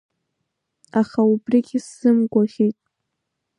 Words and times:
Аха 0.99 1.19
убригьы 1.31 1.79
сзымгәаӷьит. 1.85 2.77